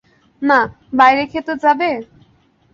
[0.41, 0.59] না,
[0.93, 1.89] বাইরে খেতে যাবে?